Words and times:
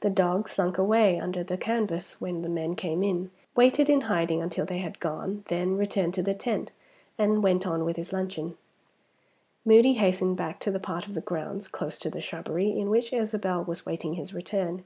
The 0.00 0.10
dog 0.10 0.48
slunk 0.48 0.78
away 0.78 1.16
under 1.20 1.44
the 1.44 1.56
canvas 1.56 2.20
when 2.20 2.42
the 2.42 2.48
men 2.48 2.74
came 2.74 3.04
in, 3.04 3.30
waited 3.54 3.88
in 3.88 4.00
hiding 4.10 4.42
until 4.42 4.66
they 4.66 4.78
had 4.78 4.98
gone, 4.98 5.44
then 5.46 5.76
returned 5.76 6.14
to 6.14 6.24
the 6.24 6.34
tent, 6.34 6.72
and 7.16 7.40
went 7.40 7.64
on 7.64 7.84
with 7.84 7.94
his 7.94 8.12
luncheon. 8.12 8.56
Moody 9.64 9.92
hastened 9.92 10.36
back 10.36 10.58
to 10.58 10.72
the 10.72 10.80
part 10.80 11.06
of 11.06 11.14
the 11.14 11.20
grounds 11.20 11.68
(close 11.68 12.00
to 12.00 12.10
the 12.10 12.20
shrubbery) 12.20 12.76
in 12.76 12.90
which 12.90 13.12
Isabel 13.12 13.62
was 13.62 13.86
waiting 13.86 14.14
his 14.14 14.34
return. 14.34 14.82